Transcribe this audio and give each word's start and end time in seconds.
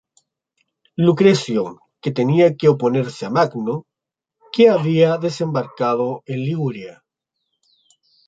Lucrecio, 1.05 1.63
que 2.01 2.09
tenía 2.19 2.55
que 2.59 2.69
oponerse 2.73 3.23
a 3.27 3.29
Magón, 3.35 3.67
que 4.51 4.67
había 4.73 5.17
desembarcado 5.19 6.23
en 6.25 6.39
Liguria. 6.49 6.93